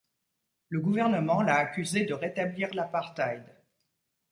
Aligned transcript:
Le 0.69 0.79
gouvernement 0.79 1.43
l'a 1.43 1.57
accusé 1.57 2.05
de 2.05 2.15
rétablir 2.15 2.73
l'apartheid. 2.73 3.45